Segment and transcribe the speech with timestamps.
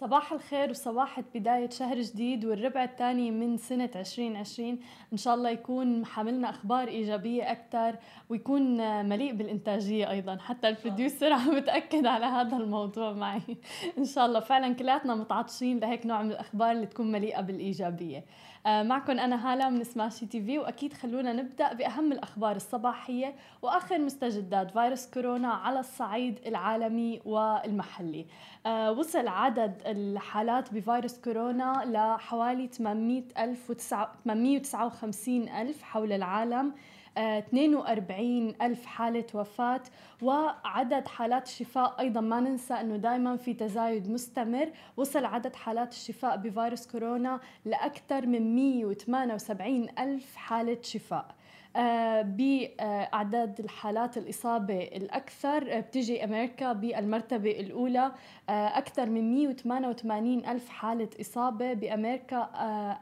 [0.00, 4.78] صباح الخير وصباحة بداية شهر جديد والربع الثاني من سنة 2020
[5.12, 7.96] إن شاء الله يكون حملنا أخبار إيجابية أكثر
[8.28, 8.76] ويكون
[9.08, 10.36] مليء بالإنتاجية أيضا.
[10.36, 13.56] حتى البروديوسر عم بتأكد على هذا الموضوع معي.
[13.98, 18.24] إن شاء الله فعلا كلياتنا متعطشين لهيك نوع من الأخبار اللي تكون مليئة بالإيجابية.
[18.66, 24.70] معكم أنا هالة من سماشي تي في وأكيد خلونا نبدأ بأهم الأخبار الصباحية وآخر مستجدات
[24.70, 28.26] فيروس كورونا على الصعيد العالمي والمحلي.
[28.66, 36.72] آه، وصل عدد الحالات بفيروس كورونا لحوالي 800 ألف 859 ألف حول العالم.
[37.18, 39.82] 42 ألف حالة وفاة
[40.22, 44.70] وعدد حالات الشفاء أيضا ما ننسى أنه دائما في تزايد مستمر.
[44.96, 51.34] وصل عدد حالات الشفاء بفيروس كورونا لأكثر من 178 ألف حالة شفاء.
[51.76, 58.12] آه، بأعداد الحالات الإصابة الأكثر آه، بتجي أمريكا بالمرتبة الأولى
[58.48, 62.50] آه، أكثر من 188 ألف حالة إصابة بأمريكا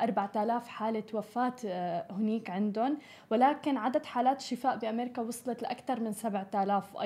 [0.03, 1.55] 4000 حالة وفاة
[2.11, 2.99] هنيك عندهم.
[3.31, 6.97] ولكن عدد حالات الشفاء بأمريكا وصلت لأكثر من 7000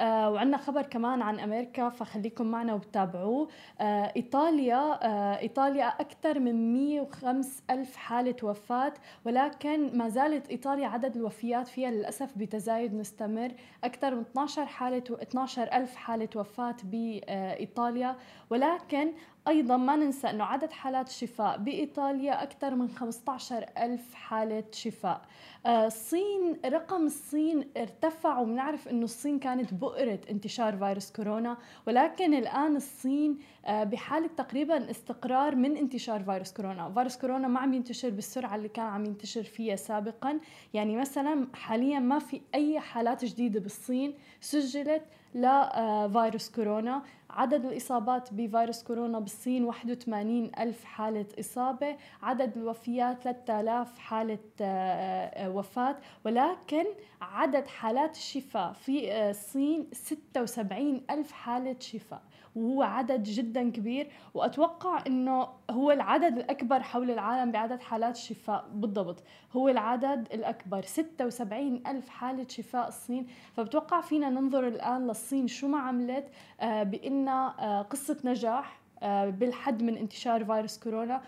[0.00, 3.48] أيضا وعندنا خبر كمان عن أمريكا فخليكم معنا وتابعوه
[3.80, 4.98] إيطاليا
[5.40, 8.92] إيطاليا أكثر من 105 ألف حالة وفاة
[9.24, 13.52] ولكن ما زالت إيطاليا عدد الوفيات فيها للأسف بتزايد مستمر.
[13.84, 18.16] أكثر من 12 حالة و 12 ألف حالة وفاة بإيطاليا.
[18.50, 19.12] ولكن
[19.48, 25.22] أيضا ما ننسى أنه عدد حالات الشفاء بإيطاليا أكثر من 15 ألف حالة شفاء.
[25.66, 32.76] آه، الصين رقم الصين ارتفع وبنعرف أنه الصين كانت بؤرة انتشار فيروس كورونا ولكن الآن
[32.76, 36.92] الصين آه، بحالة تقريبا استقرار من انتشار فيروس كورونا.
[36.94, 40.40] فيروس كورونا ما عم ينتشر بالسرعة اللي كان عم ينتشر فيها سابقا.
[40.74, 45.02] يعني مثلا حاليا ما في أي حالات جديدة بالصين سجلت
[45.34, 47.02] لفيروس كورونا.
[47.36, 55.50] عدد الإصابات بفيروس كورونا بالصين 81 ألف حالة إصابة عدد الوفيات 3000 حالة آه، آه،
[55.50, 56.84] وفاة ولكن
[57.20, 62.22] عدد حالات الشفاء في آه، الصين 76 ألف حالة شفاء
[62.56, 64.10] وهو عدد جدا كبير.
[64.34, 69.22] وأتوقع أنه هو العدد الأكبر حول العالم بعدد حالات الشفاء بالضبط.
[69.52, 73.26] هو العدد الأكبر 76 ألف حالة شفاء الصين.
[73.52, 76.28] فبتوقع فينا ننظر الآن للصين شو ما عملت
[76.60, 76.82] آه،
[77.20, 81.22] بأنها آه، قصة نجاح آه، بالحد من انتشار فيروس كورونا.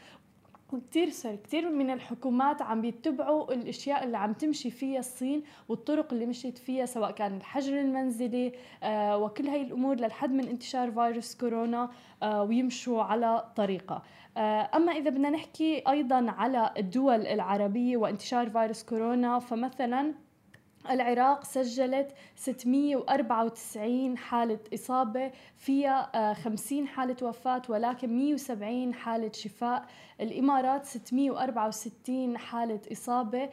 [0.72, 6.26] وكتير سوري كتير من الحكومات عم بيتبعوا الأشياء اللي عم تمشي فيها الصين والطرق اللي
[6.26, 8.52] مشيت فيها سواء كان الحجر المنزلي
[8.82, 11.90] آه وكل هاي الأمور للحد من انتشار فيروس كورونا
[12.22, 14.02] آه ويمشوا على طريقة.
[14.36, 20.14] آه أما إذا بدنا نحكي أيضا على الدول العربية وانتشار فيروس كورونا فمثلا
[20.90, 29.86] العراق سجلت 694 حالة إصابة فيها 50 آه، حالة وفاة ولكن 170 حالة شفاء.
[30.20, 33.48] الإمارات 664 حالة إصابة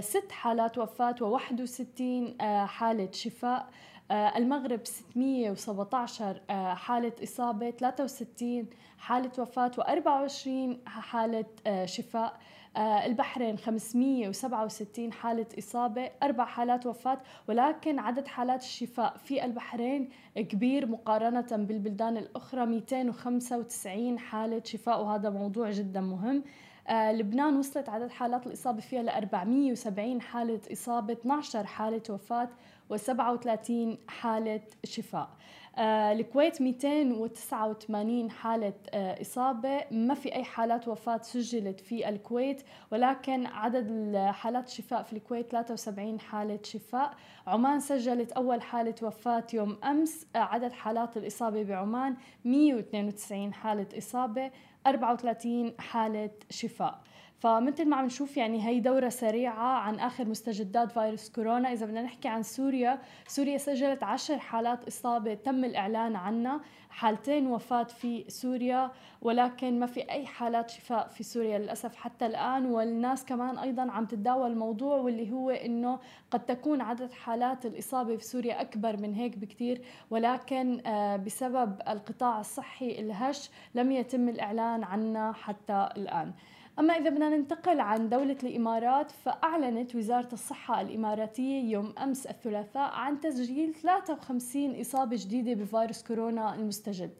[0.00, 2.00] 6 آه، حالات وفاة و61
[2.40, 3.68] آه، حالة شفاء.
[4.12, 6.40] المغرب 617
[6.74, 8.66] حالة إصابة 63
[8.98, 10.48] حالة وفاة و24
[10.88, 11.44] حالة
[11.84, 12.38] شفاء
[12.76, 17.18] آه، البحرين 567 حالة إصابة أربع حالات وفاة
[17.48, 25.70] ولكن عدد حالات الشفاء في البحرين كبير مقارنة بالبلدان الأخرى 295 حالة شفاء وهذا موضوع
[25.70, 26.42] جدا مهم.
[26.88, 32.48] آه لبنان وصلت عدد حالات الإصابة فيها ل 470 حالة إصابة 12 حالة وفاة
[32.96, 33.72] و37
[34.08, 35.28] حالة شفاء.
[35.78, 39.80] آه الكويت 289 حالة آه إصابة.
[39.90, 46.20] ما في أي حالات وفاة سجلت في الكويت ولكن عدد حالات الشفاء في الكويت 73
[46.20, 47.14] حالة شفاء.
[47.46, 50.26] عمان سجلت أول حالة وفاة يوم أمس.
[50.36, 54.50] آه عدد حالات الإصابة بعمان 192 حالة إصابة
[54.86, 57.00] 34 حالة شفاء.
[57.42, 61.72] فمثل ما عم نشوف يعني هي دورة سريعة عن آخر مستجدات فيروس كورونا.
[61.72, 66.60] إذا بدنا نحكي عن سوريا سوريا سجلت عشر حالات إصابة تم الإعلان عنها.
[66.90, 68.90] حالتين وفاة في سوريا
[69.22, 72.66] ولكن ما في أي حالات شفاء في سوريا للأسف حتى الآن.
[72.66, 75.98] والناس كمان أيضا عم تتداول الموضوع واللي هو إنه
[76.30, 79.82] قد تكون عدد حالات الإصابة في سوريا أكبر من هيك بكتير.
[80.10, 86.32] ولكن آه، بسبب القطاع الصحي الهش لم يتم الإعلان عنها حتى الآن.
[86.78, 93.20] أما إذا بدنا ننتقل عن دولة الإمارات فأعلنت وزارة الصحة الإماراتية يوم أمس الثلاثاء عن
[93.20, 97.10] تسجيل 53 إصابة جديدة بفيروس كورونا المستجد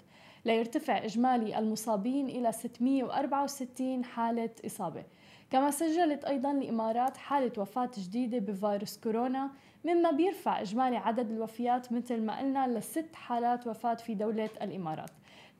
[0.44, 5.04] ليرتفع إجمالي المصابين إلى 664 حالة إصابة.
[5.50, 9.50] كما سجلت أيضا الإمارات حالة وفاة جديدة بفيروس كورونا
[9.84, 15.10] مما بيرفع إجمالي عدد الوفيات مثل ما قلنا لست حالات وفاة في دولة الإمارات.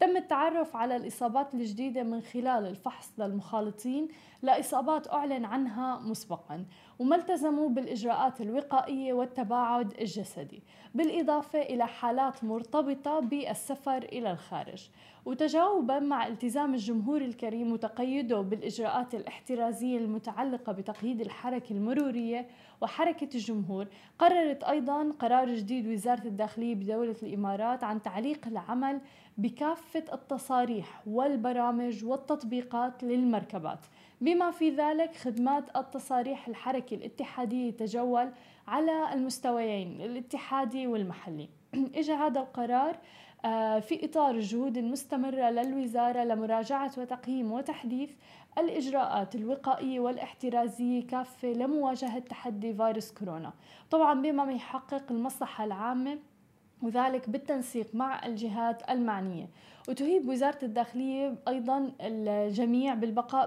[0.02, 4.08] تم التعرف على الإصابات الجديدة من خلال الفحص للمخالطين
[4.43, 6.64] لإصابات أعلن عنها مسبقا
[6.99, 10.62] وما التزموا بالإجراءات الوقائية والتباعد الجسدي
[10.94, 14.88] بالإضافة إلى حالات مرتبطة بالسفر إلى الخارج.
[15.24, 22.46] وتجاوبا مع التزام الجمهور الكريم وتقيده بالإجراءات الاحترازية المتعلقة بتقييد الحركة المرورية
[22.80, 23.86] وحركة الجمهور.
[24.19, 29.00] قررت أيضا قرار جديد وزارة الداخلية بدولة الإمارات عن تعليق العمل
[29.38, 33.86] بكافة التصاريح والبرامج والتطبيقات للمركبات.
[34.20, 38.30] بما في ذلك خدمات التصاريح الحركة الاتحادية تجول
[38.69, 41.48] على المستويين الاتحادي والمحلي.
[41.98, 42.96] اجى هذا القرار
[43.80, 48.10] في إطار الجهود المستمرة للوزارة لمراجعة وتقييم وتحديث
[48.58, 53.52] الإجراءات الوقائية والاحترازية كافة لمواجهة تحدي فيروس كورونا.
[53.90, 56.18] طبعا بما يحقق المصلحة العامة
[56.82, 59.48] وذلك بالتنسيق مع الجهات المعنية.
[59.88, 63.46] وتهيب وزارة الداخلية أيضا الجميع بالبقاء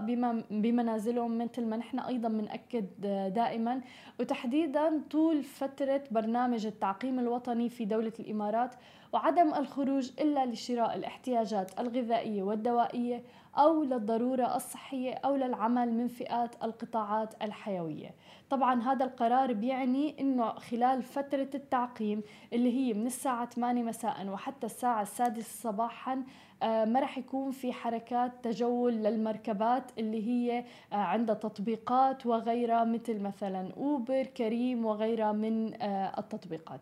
[0.52, 2.86] بمنازلهم مثل ما نحن أيضا بنأكد
[3.34, 3.82] دائما.
[4.20, 8.76] وتحديدا طول فترة برنامج التعقيم الوطني في دولة الإمارات
[9.16, 13.24] وعدم الخروج إلا لشراء الاحتياجات الغذائية والدوائية
[13.58, 18.16] أو للضرورة الصحية أو للعمل من فئات القطاعات الحيوية.
[18.50, 22.22] طبعا هذا القرار بيعني أنه خلال فترة التعقيم
[22.54, 26.24] اللي هي من الساعة 8 مساء وحتى الساعة السادسة صباحا
[26.64, 33.20] آه، ما راح يكون في حركات تجول للمركبات اللي هي آه، عندها تطبيقات وغيرها مثل
[33.20, 36.82] مثلا أوبر كريم وغيرها من آه، التطبيقات.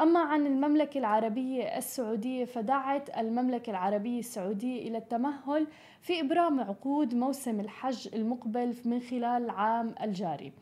[0.00, 5.66] أما عن المملكة العربية السعودية فدعت المملكة العربية السعودية إلى التمهل
[6.00, 10.52] في إبرام عقود موسم الحج المقبل من خلال العام الجاري.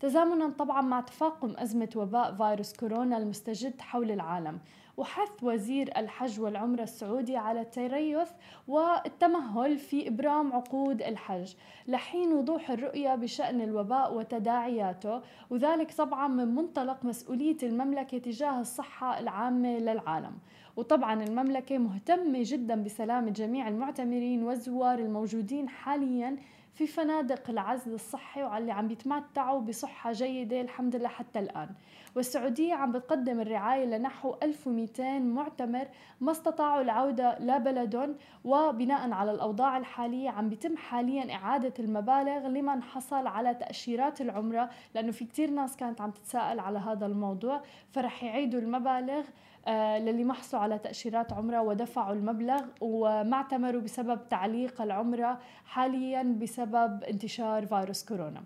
[0.00, 4.58] تزامنا طبعا مع تفاقم أزمة وباء فيروس كورونا المستجد حول العالم.
[4.96, 8.28] وحث وزير الحج والعمرة السعودي على التريث
[8.68, 11.54] والتمهل في إبرام عقود الحج
[11.88, 19.78] لحين وضوح الرؤية بشأن الوباء وتداعياته وذلك طبعا من منطلق مسؤولية المملكة تجاه الصحة العامة
[19.78, 20.32] للعالم.
[20.76, 26.36] وطبعا المملكة مهتمة جدا بسلامة جميع المعتمرين والزوار الموجودين حاليا
[26.74, 31.68] في فنادق العزل الصحي واللي عم بيتمتعوا بصحة جيدة الحمد لله حتى الآن.
[32.16, 35.88] والسعودية عم بتقدم الرعاية لنحو 1200 معتمر
[36.20, 38.14] ما استطاعوا العودة لبلدهم
[38.44, 45.12] وبناء على الأوضاع الحالية عم بيتم حاليا إعادة المبالغ لمن حصل على تأشيرات العمرة لأنه
[45.12, 49.24] في كتير ناس كانت عم تتساءل على هذا الموضوع فرح يعيدوا المبالغ
[49.68, 57.04] للي ما حصلوا على تأشيرات عمرة ودفعوا المبلغ وما اعتمروا بسبب تعليق العمرة حاليا بسبب
[57.04, 58.42] انتشار فيروس كورونا.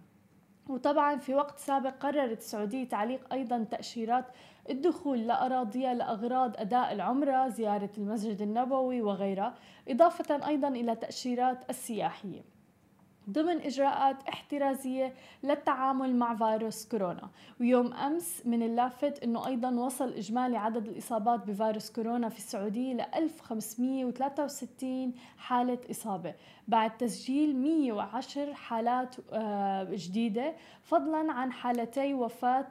[0.68, 4.24] وطبعا في وقت سابق قررت السعودية تعليق أيضا تأشيرات
[4.70, 9.54] الدخول لأراضيها لأغراض أداء العمرة زيارة المسجد النبوي وغيرها
[9.88, 12.55] إضافة أيضا إلى تأشيرات السياحية.
[13.30, 17.28] ضمن إجراءات احترازية للتعامل مع فيروس كورونا.
[17.60, 23.00] ويوم أمس من اللافت أنه أيضا وصل إجمالي عدد الإصابات بفيروس كورونا في السعودية ل
[23.00, 26.34] 1563 حالة إصابة.
[26.68, 32.66] بعد تسجيل 110 حالات آه، جديدة فضلا عن حالتي وفاة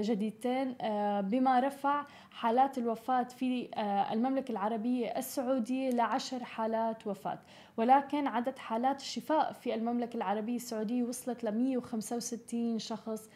[0.00, 7.38] جديدتين آه، بما رفع حالات الوفاة في آه، المملكة العربية السعودية لعشر حالات وفاة.
[7.76, 13.28] ولكن عدد حالات الشفاء في المملكة العربية السعودية وصلت ل 165 شخص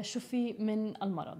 [0.00, 1.38] شفي من المرض.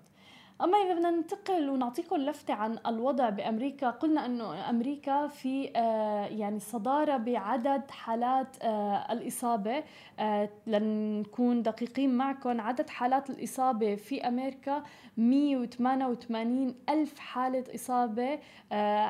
[0.63, 6.61] أما إذا بدنا ننتقل ونعطيكم لفتة عن الوضع بأمريكا قلنا إنه أمريكا في آه، يعني
[6.61, 9.85] صدارة بعدد حالات آه، الإصابة
[10.19, 12.61] آه، لنكون دقيقين معكم.
[12.61, 14.83] عدد حالات الإصابة في أمريكا
[15.17, 18.39] 188 ألف حالة إصابة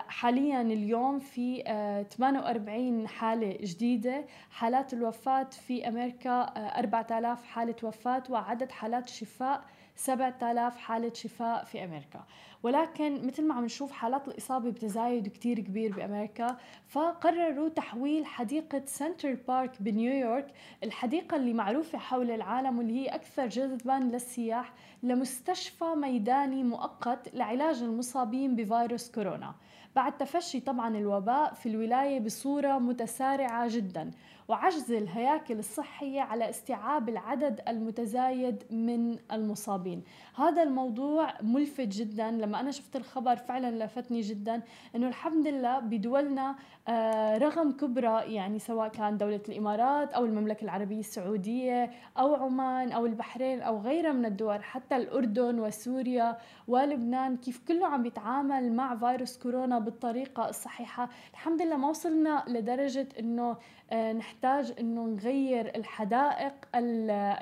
[0.08, 1.62] حاليا اليوم في
[2.10, 4.24] 48 حالة جديدة.
[4.50, 6.42] حالات الوفاة في أمريكا
[6.78, 9.64] 4000 حالة وفاة وعدد حالات الشفاء
[9.96, 12.24] 7000 حالة شفاء في أمريكا.
[12.62, 16.56] ولكن مثل ما عم نشوف حالات الإصابة بتزايد كتير كبير بأمريكا
[16.88, 20.46] فقرروا تحويل حديقة سنتر بارك بنيويورك
[20.84, 24.72] الحديقة اللي معروفة حول العالم واللي هي أكثر جذبا للسياح
[25.02, 29.54] لمستشفى ميداني مؤقت لعلاج المصابين بفيروس كورونا.
[29.96, 34.10] بعد تفشي طبعا الوباء في الولاية بصورة متسارعة جدا.
[34.48, 40.02] وعجز الهياكل الصحية على استيعاب العدد المتزايد من المصابين.
[40.36, 42.30] هذا الموضوع ملفت جدا.
[42.30, 44.62] لما أنا شفت الخبر فعلا لفتني جدا
[44.94, 46.56] أنه الحمد لله بدولنا
[46.88, 53.06] آه، رغم كبرى يعني سواء كان دولة الإمارات أو المملكة العربية السعودية أو عمان أو
[53.06, 56.38] البحرين أو غيرها من الدول حتى الأردن وسوريا
[56.68, 61.08] ولبنان كيف كله عم بيتعامل مع فيروس كورونا بالطريقة الصحيحة.
[61.32, 63.56] الحمد لله ما وصلنا لدرجة أنه
[63.90, 66.54] آه، نحتاج أنه نغير الحدائق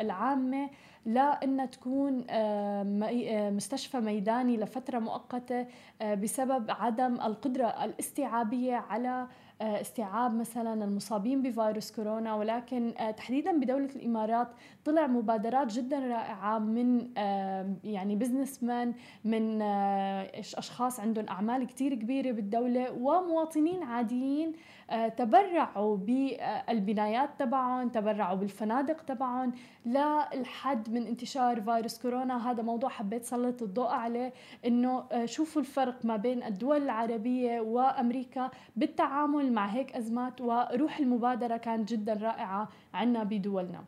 [0.01, 0.71] العامة
[1.07, 2.83] لا انها تكون آه،
[3.27, 5.67] آه، مستشفى ميداني لفترة مؤقتة
[6.03, 9.27] بسبب عدم القدرة الاستيعابية على
[9.61, 12.35] آه، استيعاب مثلا المصابين بفيروس كورونا.
[12.35, 14.49] ولكن آه، تحديدا بدولة الإمارات
[14.85, 17.09] طلع مبادرات جدا رائعة من
[17.85, 24.53] يعني بزنس مان من آه، أشخاص عندهم أعمال كتير كبيرة بالدولة ومواطنين عاديين
[25.17, 29.53] تبرعوا بالبنايات تبعهم تبرعوا بالفنادق تبعهم.
[29.87, 34.33] للحد من انتشار فيروس كورونا هذا موضوع حبيت سلط الضوء عليه
[34.67, 41.89] إنه شوفوا الفرق ما بين الدول العربية وأمريكا بالتعامل مع هيك أزمات وروح المبادرة كانت
[41.89, 43.85] جدا رائعة عنا بدولنا.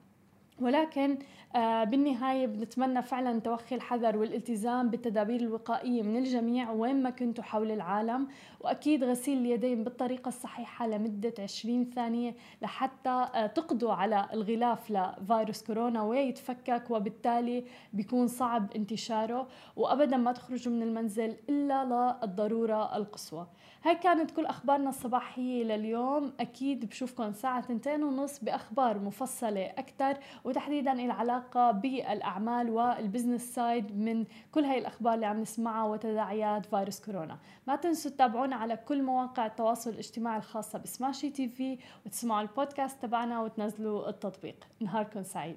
[0.60, 1.18] ولكن
[1.56, 7.70] آه، بالنهاية بنتمنى فعلا توخي الحذر والالتزام بالتدابير الوقائية من الجميع وين ما كنتوا حول
[7.70, 8.28] العالم.
[8.60, 16.02] وأكيد غسيل اليدين بالطريقة الصحيحة لمدة 20 ثانية لحتى آه، تقضوا على الغلاف لفيروس كورونا
[16.02, 19.48] ويتفكك وبالتالي بيكون صعب انتشاره.
[19.76, 21.84] وأبدا ما تخرجوا من المنزل إلا
[22.22, 23.46] للضرورة القصوى.
[23.84, 26.32] هاي كانت كل أخبارنا الصباحية لليوم.
[26.40, 34.24] أكيد بشوفكم الساعة 2 ونص بأخبار مفصلة أكثر وتحديدا العلاقة بالأعمال وال business side من
[34.52, 37.38] كل هاي الأخبار اللي عم نسمعها وتداعيات فيروس كورونا.
[37.66, 43.40] ما تنسوا تتابعونا على كل مواقع التواصل الاجتماعي الخاصة بسماشي تي في وتسمعوا البودكاست تبعنا
[43.40, 44.64] وتنزلوا التطبيق.
[44.80, 45.56] نهاركم سعيد.